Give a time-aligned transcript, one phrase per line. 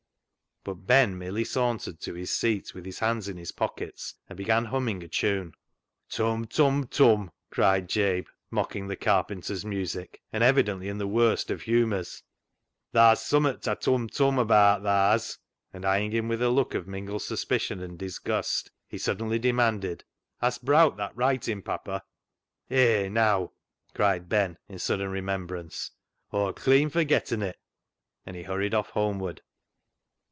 [0.63, 4.65] "But Ben merely sauntered to his seat with his hands in his pockets, and began
[4.65, 5.53] humming a tune."
[6.11, 11.63] Tum, tum, tum," cried Jabe, mocking the carpenter's music, and evidently in the worst of
[11.63, 12.21] humours;"
[12.93, 15.39] tha's summat ta' tum, tum' abaat, tha has."
[15.73, 20.03] And eyeing him with a look of mingled suspicion and disgust, he suddenly demanded
[20.43, 22.03] —"Hast browt that writin' papper?"
[22.47, 23.47] *' Hey, neaw!"
[23.95, 25.89] cried Ben in sudden remem brance;"
[26.31, 27.57] Aw'd cleean forgetten it,"
[28.27, 29.41] and he hurried off homeward.